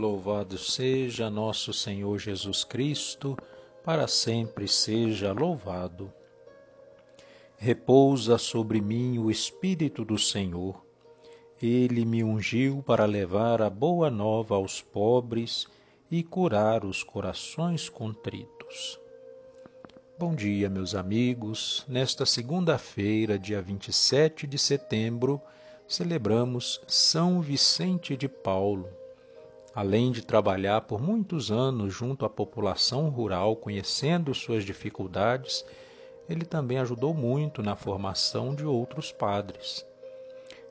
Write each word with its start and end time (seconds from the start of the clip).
Louvado 0.00 0.56
seja 0.56 1.28
nosso 1.28 1.74
Senhor 1.74 2.18
Jesus 2.18 2.64
Cristo, 2.64 3.36
para 3.84 4.08
sempre 4.08 4.66
seja 4.66 5.30
louvado. 5.30 6.10
Repousa 7.58 8.38
sobre 8.38 8.80
mim 8.80 9.18
o 9.18 9.30
Espírito 9.30 10.02
do 10.02 10.16
Senhor. 10.16 10.82
Ele 11.60 12.06
me 12.06 12.24
ungiu 12.24 12.82
para 12.82 13.04
levar 13.04 13.60
a 13.60 13.68
boa 13.68 14.08
nova 14.08 14.54
aos 14.54 14.80
pobres 14.80 15.66
e 16.10 16.22
curar 16.22 16.82
os 16.82 17.02
corações 17.02 17.90
contritos. 17.90 18.98
Bom 20.18 20.34
dia, 20.34 20.70
meus 20.70 20.94
amigos. 20.94 21.84
Nesta 21.86 22.24
segunda-feira, 22.24 23.38
dia 23.38 23.60
27 23.60 24.46
de 24.46 24.56
setembro, 24.56 25.42
celebramos 25.86 26.80
São 26.86 27.42
Vicente 27.42 28.16
de 28.16 28.30
Paulo 28.30 28.88
Além 29.74 30.10
de 30.10 30.24
trabalhar 30.24 30.80
por 30.82 31.00
muitos 31.00 31.50
anos 31.50 31.94
junto 31.94 32.24
à 32.24 32.30
população 32.30 33.08
rural, 33.08 33.54
conhecendo 33.54 34.34
suas 34.34 34.64
dificuldades, 34.64 35.64
ele 36.28 36.44
também 36.44 36.78
ajudou 36.78 37.14
muito 37.14 37.62
na 37.62 37.76
formação 37.76 38.54
de 38.54 38.64
outros 38.64 39.12
padres. 39.12 39.86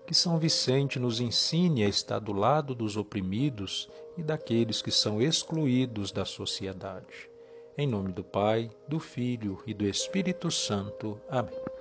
Que 0.05 0.13
São 0.13 0.37
Vicente 0.37 0.99
nos 0.99 1.21
ensine 1.21 1.83
a 1.83 1.87
estar 1.87 2.19
do 2.19 2.33
lado 2.33 2.75
dos 2.75 2.97
oprimidos 2.97 3.89
e 4.17 4.23
daqueles 4.23 4.81
que 4.81 4.91
são 4.91 5.21
excluídos 5.21 6.11
da 6.11 6.25
sociedade. 6.25 7.29
Em 7.77 7.87
nome 7.87 8.11
do 8.11 8.23
Pai, 8.23 8.69
do 8.87 8.99
Filho 8.99 9.61
e 9.65 9.73
do 9.73 9.85
Espírito 9.85 10.51
Santo. 10.51 11.19
Amém. 11.29 11.78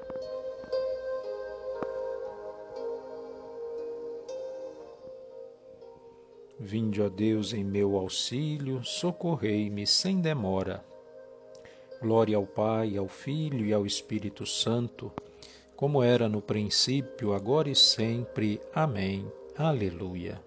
Vinde, 6.61 7.01
ó 7.01 7.09
Deus, 7.09 7.53
em 7.53 7.63
meu 7.63 7.97
auxílio, 7.97 8.83
socorrei-me 8.83 9.87
sem 9.87 10.21
demora. 10.21 10.85
Glória 12.03 12.37
ao 12.37 12.45
Pai, 12.45 12.97
ao 12.97 13.07
Filho 13.07 13.65
e 13.65 13.73
ao 13.73 13.87
Espírito 13.87 14.45
Santo, 14.45 15.13
como 15.77 16.03
era 16.03 16.29
no 16.29 16.43
princípio, 16.43 17.33
agora 17.33 17.71
e 17.71 17.77
sempre. 17.77 18.61
Amém. 18.75 19.25
Aleluia. 19.57 20.43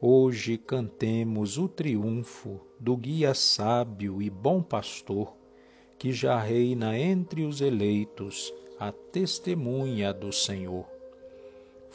Hoje 0.00 0.56
cantemos 0.56 1.58
o 1.58 1.68
triunfo 1.68 2.58
do 2.80 2.96
guia 2.96 3.34
sábio 3.34 4.22
e 4.22 4.30
bom 4.30 4.62
pastor, 4.62 5.36
que 5.98 6.10
já 6.10 6.40
reina 6.40 6.98
entre 6.98 7.44
os 7.44 7.60
eleitos, 7.60 8.52
a 8.78 8.90
testemunha 8.90 10.10
do 10.10 10.32
Senhor 10.32 10.93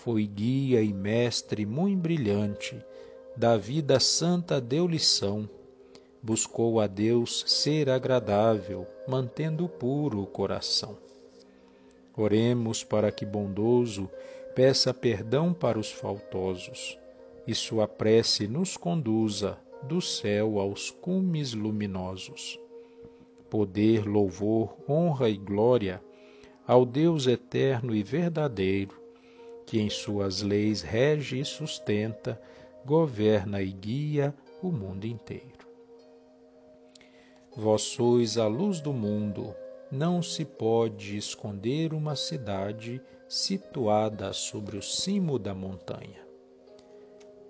foi 0.03 0.25
guia 0.25 0.81
e 0.81 0.93
mestre 0.93 1.65
muito 1.65 1.99
brilhante, 1.99 2.81
da 3.35 3.57
vida 3.57 3.99
santa 3.99 4.59
deu 4.61 4.87
lição, 4.87 5.49
buscou 6.23 6.79
a 6.79 6.87
Deus 6.87 7.43
ser 7.47 7.89
agradável, 7.89 8.87
mantendo 9.07 9.67
puro 9.67 10.21
o 10.21 10.25
coração. 10.25 10.97
Oremos 12.15 12.83
para 12.83 13.11
que 13.11 13.25
bondoso 13.25 14.09
peça 14.55 14.93
perdão 14.93 15.53
para 15.53 15.77
os 15.77 15.91
faltosos, 15.91 16.97
e 17.45 17.53
sua 17.53 17.87
prece 17.87 18.47
nos 18.47 18.77
conduza 18.77 19.57
do 19.83 20.01
céu 20.01 20.59
aos 20.59 20.91
cumes 20.91 21.53
luminosos. 21.53 22.59
Poder, 23.49 24.07
louvor, 24.07 24.77
honra 24.87 25.29
e 25.29 25.37
glória 25.37 26.01
ao 26.65 26.85
Deus 26.85 27.25
eterno 27.25 27.95
e 27.95 28.03
verdadeiro, 28.03 28.98
que 29.69 29.79
em 29.79 29.87
suas 29.87 30.41
leis 30.41 30.81
rege 30.81 31.39
e 31.39 31.45
sustenta, 31.45 32.41
governa 32.83 33.61
e 33.61 33.71
guia 33.71 34.33
o 34.63 34.71
mundo 34.71 35.05
inteiro. 35.05 35.69
Vós 37.55 37.83
sois 37.83 38.39
a 38.39 38.47
luz 38.47 38.81
do 38.81 38.91
mundo, 38.91 39.55
não 39.91 40.23
se 40.23 40.43
pode 40.43 41.15
esconder 41.15 41.93
uma 41.93 42.15
cidade 42.15 42.99
situada 43.27 44.33
sobre 44.33 44.75
o 44.75 44.81
cimo 44.81 45.37
da 45.37 45.53
montanha. 45.53 46.27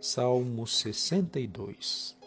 Salmo 0.01 0.68
62 0.68 2.18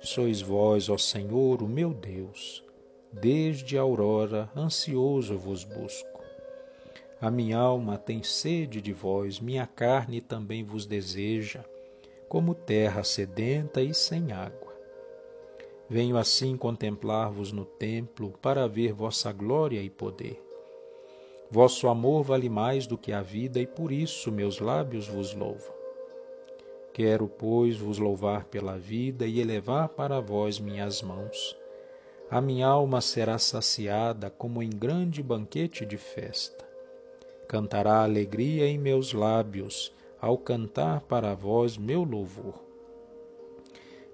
Sois 0.00 0.40
vós, 0.40 0.88
ó 0.88 0.96
Senhor, 0.96 1.62
o 1.62 1.68
meu 1.68 1.92
Deus, 1.92 2.64
desde 3.12 3.76
a 3.76 3.82
aurora 3.82 4.50
ansioso 4.56 5.36
vos 5.36 5.62
busco. 5.62 6.15
A 7.18 7.30
minha 7.30 7.56
alma 7.56 7.96
tem 7.96 8.22
sede 8.22 8.82
de 8.82 8.92
vós, 8.92 9.40
minha 9.40 9.66
carne 9.66 10.20
também 10.20 10.62
vos 10.62 10.84
deseja, 10.84 11.64
como 12.28 12.54
terra 12.54 13.02
sedenta 13.02 13.80
e 13.80 13.94
sem 13.94 14.32
água. 14.32 14.76
Venho 15.88 16.18
assim 16.18 16.58
contemplar-vos 16.58 17.52
no 17.52 17.64
templo 17.64 18.34
para 18.42 18.68
ver 18.68 18.92
vossa 18.92 19.32
glória 19.32 19.80
e 19.80 19.88
poder. 19.88 20.38
Vosso 21.50 21.88
amor 21.88 22.22
vale 22.22 22.50
mais 22.50 22.86
do 22.86 22.98
que 22.98 23.12
a 23.12 23.22
vida 23.22 23.58
e 23.58 23.66
por 23.66 23.90
isso 23.90 24.30
meus 24.30 24.60
lábios 24.60 25.08
vos 25.08 25.32
louvam. 25.32 25.74
Quero, 26.92 27.28
pois, 27.28 27.78
vos 27.78 27.98
louvar 27.98 28.44
pela 28.44 28.76
vida 28.76 29.26
e 29.26 29.40
elevar 29.40 29.88
para 29.88 30.20
vós 30.20 30.60
minhas 30.60 31.00
mãos. 31.00 31.56
A 32.30 32.42
minha 32.42 32.66
alma 32.66 33.00
será 33.00 33.38
saciada 33.38 34.28
como 34.28 34.62
em 34.62 34.68
grande 34.68 35.22
banquete 35.22 35.86
de 35.86 35.96
festa 35.96 36.65
cantará 37.46 38.02
alegria 38.02 38.66
em 38.66 38.78
meus 38.78 39.12
lábios, 39.12 39.92
ao 40.20 40.36
cantar 40.36 41.02
para 41.02 41.34
vós 41.34 41.76
meu 41.76 42.02
louvor. 42.02 42.54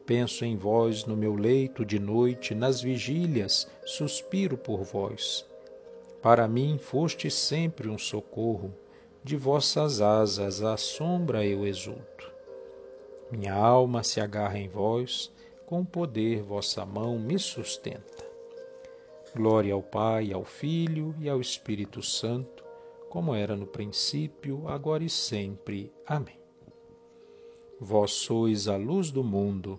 Penso 0.04 0.44
em 0.44 0.56
vós 0.56 1.04
no 1.04 1.16
meu 1.16 1.34
leito 1.34 1.84
de 1.84 1.98
noite, 1.98 2.54
nas 2.54 2.81
vigílias, 2.81 3.70
suspiro 3.84 4.59
por 4.59 4.82
vós. 4.82 5.47
Para 6.20 6.47
mim 6.47 6.76
foste 6.78 7.31
sempre 7.31 7.88
um 7.88 7.97
socorro, 7.97 8.75
de 9.25 9.37
vossas 9.37 10.00
asas 10.00 10.62
à 10.62 10.76
sombra 10.76 11.47
eu 11.47 11.66
exulto. 11.66 12.31
Minha 13.31 13.54
alma 13.54 14.03
se 14.03 14.20
agarra 14.20 14.59
em 14.59 14.69
vós, 14.69 15.32
com 15.64 15.84
poder 15.84 16.43
vossa 16.43 16.84
mão 16.84 17.19
me 17.19 17.38
sustenta. 17.38 18.26
Glória 19.34 19.72
ao 19.72 19.82
Pai, 19.82 20.32
ao 20.32 20.44
Filho 20.44 21.14
e 21.19 21.28
ao 21.28 21.41
Espírito 21.41 22.03
Santo 22.03 22.62
como 23.12 23.34
era 23.34 23.55
no 23.55 23.67
princípio, 23.67 24.67
agora 24.67 25.05
e 25.05 25.11
sempre. 25.11 25.93
Amém. 26.06 26.41
Vós 27.79 28.12
sois 28.12 28.69
a 28.69 28.76
luz 28.79 29.11
do 29.11 29.23
mundo. 29.23 29.79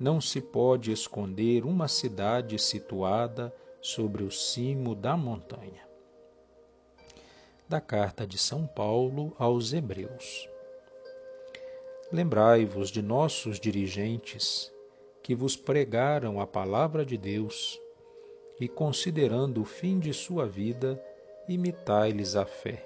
Não 0.00 0.22
se 0.22 0.40
pode 0.40 0.90
esconder 0.90 1.66
uma 1.66 1.86
cidade 1.86 2.58
situada 2.58 3.54
sobre 3.82 4.24
o 4.24 4.30
cimo 4.30 4.94
da 4.94 5.18
montanha. 5.18 5.86
Da 7.68 7.78
carta 7.78 8.26
de 8.26 8.38
São 8.38 8.66
Paulo 8.66 9.36
aos 9.38 9.74
Hebreus. 9.74 10.48
Lembrai-vos 12.10 12.88
de 12.88 13.02
nossos 13.02 13.60
dirigentes 13.60 14.72
que 15.22 15.34
vos 15.34 15.56
pregaram 15.56 16.40
a 16.40 16.46
palavra 16.46 17.04
de 17.04 17.18
Deus 17.18 17.78
e, 18.58 18.66
considerando 18.66 19.60
o 19.60 19.66
fim 19.66 19.98
de 19.98 20.14
sua 20.14 20.46
vida, 20.46 20.98
imitai-lhes 21.48 22.36
a 22.36 22.46
fé. 22.46 22.84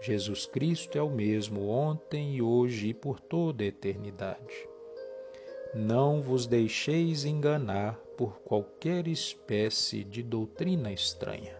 Jesus 0.00 0.44
Cristo 0.44 0.98
é 0.98 1.02
o 1.02 1.08
mesmo 1.08 1.68
ontem 1.68 2.34
e 2.34 2.42
hoje 2.42 2.88
e 2.88 2.94
por 2.94 3.20
toda 3.20 3.62
a 3.62 3.66
eternidade. 3.66 4.68
Não 5.74 6.20
vos 6.20 6.46
deixeis 6.46 7.24
enganar 7.24 7.96
por 8.16 8.40
qualquer 8.40 9.06
espécie 9.06 10.04
de 10.04 10.22
doutrina 10.22 10.92
estranha. 10.92 11.56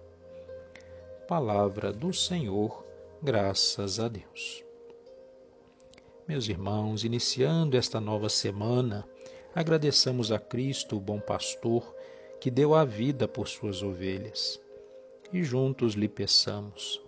Palavra 1.27 1.93
do 1.93 2.13
Senhor, 2.13 2.85
graças 3.23 3.99
a 3.99 4.09
Deus. 4.09 4.65
Meus 6.29 6.49
irmãos, 6.49 7.05
iniciando 7.05 7.77
esta 7.77 8.01
nova 8.01 8.29
semana, 8.29 9.09
agradeçamos 9.55 10.31
a 10.33 10.39
Cristo, 10.39 10.97
o 10.97 11.01
bom 11.01 11.21
pastor, 11.21 11.95
que 12.41 12.51
deu 12.51 12.75
a 12.75 12.85
vida 12.85 13.27
por 13.27 13.49
suas 13.49 13.83
ovelhas 13.83 14.64
e 15.35 15.43
juntos 15.43 15.95
lhe 15.95 16.09
peçamos: 16.09 17.03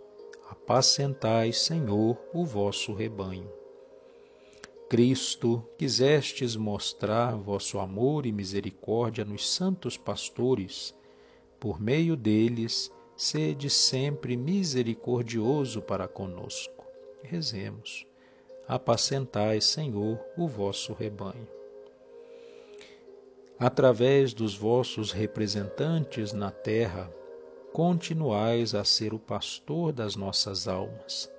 Apacentai, 0.50 1.52
Senhor, 1.52 2.18
o 2.34 2.44
vosso 2.44 2.92
rebanho. 2.92 3.48
Cristo, 4.88 5.64
quisestes 5.78 6.56
mostrar 6.56 7.36
vosso 7.36 7.78
amor 7.78 8.26
e 8.26 8.32
misericórdia 8.32 9.24
nos 9.24 9.48
santos 9.48 9.96
pastores, 9.96 10.92
por 11.60 11.80
meio 11.80 12.16
deles, 12.16 12.92
sede 13.16 13.70
sempre 13.70 14.36
misericordioso 14.36 15.80
para 15.80 16.08
conosco. 16.08 16.84
Rezemos. 17.22 18.06
Apacentai, 18.66 19.60
Senhor, 19.60 20.20
o 20.36 20.48
vosso 20.48 20.92
rebanho. 20.92 21.46
Através 23.58 24.34
dos 24.34 24.56
vossos 24.56 25.12
representantes 25.12 26.32
na 26.32 26.50
terra, 26.50 27.10
continuais 27.76 28.74
a 28.74 28.84
ser 28.84 29.12
o 29.12 29.18
pastor 29.18 29.92
das 29.92 30.16
nossas 30.16 30.66
almas. 30.66 31.30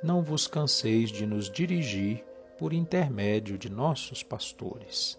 Não 0.00 0.22
vos 0.22 0.46
canseis 0.46 1.10
de 1.10 1.26
nos 1.26 1.50
dirigir 1.50 2.24
por 2.56 2.72
intermédio 2.72 3.58
de 3.58 3.68
nossos 3.68 4.22
pastores. 4.22 5.18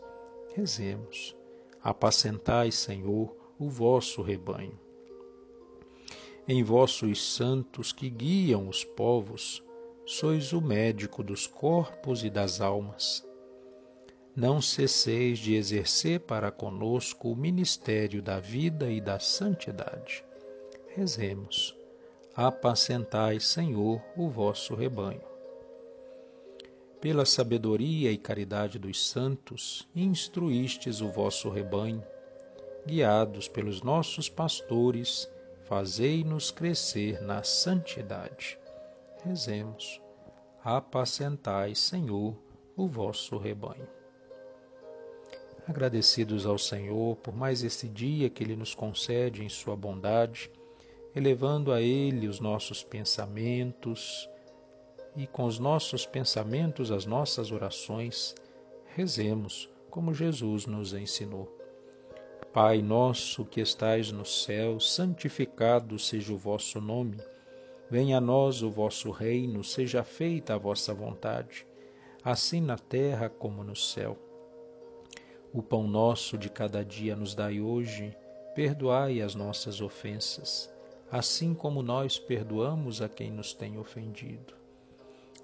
Rezemos. 0.56 1.36
Apacentai, 1.84 2.72
Senhor, 2.72 3.36
o 3.60 3.68
vosso 3.68 4.22
rebanho. 4.22 4.80
Em 6.48 6.64
vossos 6.64 7.36
santos 7.36 7.92
que 7.92 8.10
guiam 8.10 8.70
os 8.70 8.86
povos, 8.86 9.62
sois 10.06 10.54
o 10.54 10.62
médico 10.62 11.24
dos 11.24 11.46
corpos 11.46 12.24
e 12.24 12.30
das 12.30 12.62
almas. 12.62 13.28
Não 14.34 14.62
cesseis 14.62 15.40
de 15.40 15.56
exercer 15.56 16.22
para 16.22 16.52
conosco 16.52 17.34
o 17.34 17.36
ministério 17.36 18.22
da 18.22 18.40
vida 18.40 18.90
e 18.90 19.02
da 19.02 19.20
santidade. 19.20 20.26
Rezemos. 20.98 21.78
Apacentai, 22.36 23.40
Senhor, 23.40 24.02
o 24.16 24.32
vosso 24.32 24.74
rebanho. 24.74 25.22
Pela 27.00 27.24
sabedoria 27.24 28.12
e 28.12 28.18
caridade 28.18 28.80
dos 28.80 29.08
santos, 29.08 29.88
instruístes 29.96 31.00
o 31.00 31.12
vosso 31.12 31.52
rebanho. 31.52 32.04
Guiados 32.84 33.48
pelos 33.48 33.84
nossos 33.84 34.28
pastores, 34.28 35.32
fazei-nos 35.66 36.50
crescer 36.50 37.22
na 37.22 37.44
santidade. 37.44 38.58
Rezemos. 39.24 40.02
Apacentai, 40.64 41.76
Senhor, 41.76 42.36
o 42.76 42.88
vosso 42.88 43.38
rebanho. 43.38 43.88
Agradecidos 45.68 46.48
ao 46.48 46.58
Senhor 46.58 47.18
por 47.18 47.36
mais 47.36 47.64
esse 47.64 47.88
dia 47.88 48.32
que 48.32 48.44
Ele 48.44 48.56
nos 48.56 48.74
concede 48.74 49.44
em 49.44 49.50
Sua 49.50 49.76
bondade, 49.76 50.50
elevando 51.18 51.74
a 51.74 51.82
Ele 51.82 52.28
os 52.28 52.40
nossos 52.40 52.84
pensamentos, 52.84 54.30
e 55.16 55.26
com 55.26 55.46
os 55.46 55.58
nossos 55.58 56.06
pensamentos, 56.06 56.92
as 56.92 57.08
nossas 57.08 57.52
orações, 57.52 58.36
rezemos 58.96 59.68
como 59.90 60.14
Jesus 60.14 60.68
nos 60.68 60.94
ensinou. 60.94 61.52
Pai 62.54 62.84
nosso 62.84 63.44
que 63.46 63.60
estais 63.60 64.12
no 64.12 64.24
céu, 64.24 64.80
santificado 64.80 65.98
seja 65.98 66.32
o 66.32 66.38
vosso 66.38 66.80
nome. 66.80 67.18
Venha 67.90 68.20
a 68.20 68.22
nós 68.22 68.62
o 68.62 68.70
vosso 68.70 69.10
reino, 69.10 69.64
seja 69.64 70.04
feita 70.04 70.54
a 70.54 70.58
vossa 70.60 70.94
vontade, 70.94 71.66
assim 72.24 72.62
na 72.62 72.78
terra 72.78 73.28
como 73.28 73.64
no 73.64 73.76
céu. 73.76 74.16
O 75.52 75.64
pão 75.64 75.88
nosso 75.88 76.38
de 76.38 76.48
cada 76.48 76.86
dia 76.86 77.16
nos 77.16 77.34
dai 77.34 77.60
hoje, 77.60 78.16
perdoai 78.54 79.20
as 79.20 79.34
nossas 79.34 79.82
ofensas, 79.82 80.77
assim 81.12 81.54
como 81.54 81.82
nós 81.82 82.20
perdoamos 82.20 83.02
a 83.02 83.10
quem 83.10 83.32
nos 83.32 83.54
tem 83.54 83.78
ofendido 83.78 84.58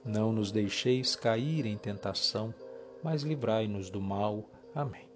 não 0.05 0.33
nos 0.33 0.51
deixeis 0.51 1.15
cair 1.15 1.65
em 1.65 1.77
tentação, 1.77 2.53
mas 3.01 3.23
livrai-nos 3.23 3.89
do 3.89 4.01
mal. 4.01 4.43
Amém. 4.75 5.07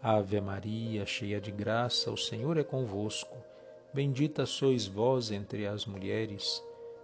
Ave 0.00 0.40
Maria, 0.40 1.06
cheia 1.06 1.40
de 1.40 1.50
graça, 1.50 2.10
o 2.10 2.16
Senhor 2.16 2.58
é 2.58 2.64
convosco. 2.64 3.36
Bendita 3.94 4.46
sois 4.46 4.86
vós 4.86 5.30
entre 5.30 5.66
as 5.66 5.86
mulheres, 5.86 6.62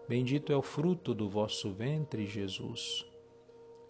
bendito 0.08 0.52
é 0.52 0.56
o 0.56 0.62
fruto 0.62 1.14
do 1.14 1.28
vosso 1.28 1.72
ventre, 1.72 2.26
Jesus. 2.26 3.06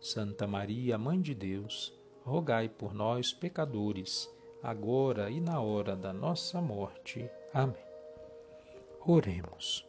Santa 0.01 0.47
Maria, 0.47 0.99
Mãe 0.99 1.21
de 1.21 1.35
Deus, 1.35 1.93
rogai 2.25 2.69
por 2.69 2.95
nós, 2.95 3.33
pecadores, 3.33 4.29
agora 4.63 5.31
e 5.31 5.41
na 5.41 5.61
hora 5.61 5.97
da 5.97 6.13
nossa 6.13 6.61
morte. 6.61 7.29
Amém. 7.53 7.88
Oremos. 9.11 9.87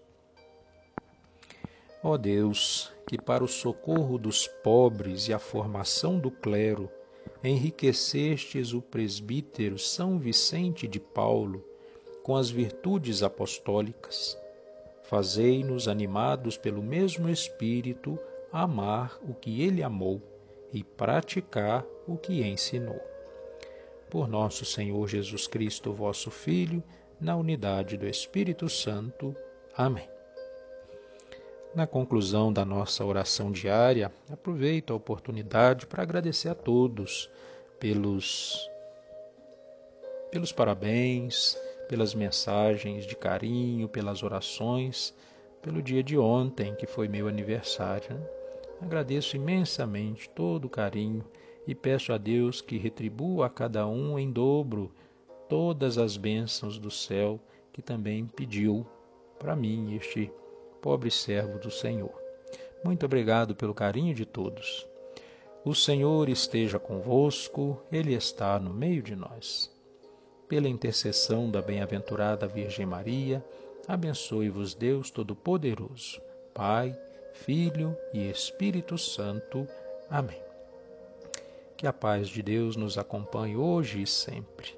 Ó 2.02 2.16
Deus, 2.16 2.90
que 3.06 3.22
para 3.22 3.44
o 3.44 3.50
socorro 3.50 4.18
dos 4.18 4.48
pobres 4.48 5.28
e 5.28 5.34
a 5.34 5.38
formação 5.38 6.18
do 6.18 6.32
clero 6.32 6.90
enriquecestes 7.44 8.72
o 8.72 8.82
presbítero 8.82 9.78
São 9.78 10.18
Vicente 10.18 10.88
de 10.88 11.02
Paulo 11.02 11.62
com 12.24 12.38
as 12.38 12.50
virtudes 12.50 13.22
apostólicas, 13.22 14.38
fazei-nos, 15.04 15.90
animados 15.90 16.56
pelo 16.58 16.82
mesmo 16.82 17.28
Espírito, 17.28 18.18
amar 18.54 19.20
o 19.28 19.34
que 19.34 19.62
ele 19.62 19.84
amou 19.84 20.22
e 20.72 20.82
praticar 20.82 21.86
o 22.08 22.16
que 22.16 22.42
ensinou. 22.42 23.02
Por 24.10 24.30
nosso 24.30 24.64
Senhor 24.64 25.10
Jesus 25.10 25.46
Cristo, 25.46 25.92
vosso 25.92 26.32
Filho, 26.32 26.82
na 27.20 27.36
unidade 27.36 27.98
do 27.98 28.08
Espírito 28.08 28.70
Santo. 28.70 29.36
Amém. 29.76 30.08
Na 31.76 31.86
conclusão 31.86 32.52
da 32.52 32.66
nossa 32.66 33.04
oração 33.06 33.52
diária, 33.52 34.12
aproveito 34.32 34.92
a 34.92 34.96
oportunidade 34.96 35.86
para 35.86 36.02
agradecer 36.02 36.50
a 36.50 36.56
todos 36.56 37.30
pelos 37.80 38.70
pelos 40.32 40.52
parabéns, 40.52 41.58
pelas 41.88 42.14
mensagens 42.14 43.06
de 43.06 43.16
carinho, 43.16 43.90
pelas 43.90 44.22
orações, 44.22 45.14
pelo 45.62 45.82
dia 45.82 46.04
de 46.04 46.18
ontem, 46.18 46.76
que 46.76 46.86
foi 46.86 47.08
meu 47.08 47.28
aniversário. 47.28 48.20
Agradeço 48.80 49.36
imensamente 49.36 50.30
todo 50.30 50.66
o 50.66 50.70
carinho 50.70 51.26
e 51.68 51.74
peço 51.74 52.14
a 52.14 52.18
Deus 52.18 52.62
que 52.62 52.78
retribua 52.78 53.48
a 53.48 53.50
cada 53.50 53.88
um 53.88 54.18
em 54.18 54.32
dobro 54.32 54.92
todas 55.50 55.98
as 55.98 56.16
bênçãos 56.16 56.78
do 56.78 56.92
céu 56.92 57.40
que 57.74 57.82
também 57.82 58.26
pediu 58.26 58.86
para 59.40 59.56
mim 59.56 59.96
este 59.96 60.32
pobre 60.82 61.10
servo 61.10 61.58
do 61.60 61.72
Senhor. 61.72 62.14
Muito 62.84 63.06
obrigado 63.06 63.56
pelo 63.56 63.74
carinho 63.74 64.14
de 64.14 64.26
todos. 64.26 64.88
O 65.66 65.76
Senhor 65.76 66.30
esteja 66.30 66.80
convosco, 66.80 67.82
Ele 67.92 68.14
está 68.14 68.58
no 68.60 68.74
meio 68.74 69.02
de 69.02 69.16
nós. 69.16 69.70
Pela 70.48 70.70
intercessão 70.70 71.52
da 71.52 71.62
bem-aventurada 71.62 72.48
Virgem 72.48 72.86
Maria, 72.86 73.44
abençoe-vos 73.88 74.74
Deus 74.74 75.12
Todo-Poderoso, 75.12 76.22
Pai, 76.54 76.98
Filho 77.34 77.96
e 78.14 78.30
Espírito 78.30 78.98
Santo. 78.98 79.68
Amém. 80.10 80.42
Que 81.76 81.88
a 81.88 81.94
paz 81.94 82.30
de 82.30 82.42
Deus 82.42 82.76
nos 82.76 82.98
acompanhe 82.98 83.56
hoje 83.56 84.02
e 84.02 84.08
sempre. 84.08 84.78